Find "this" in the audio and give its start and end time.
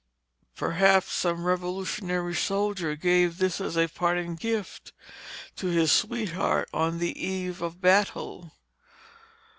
3.37-3.61